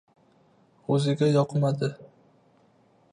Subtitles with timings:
[0.95, 1.91] O‘ziga yoqmadi.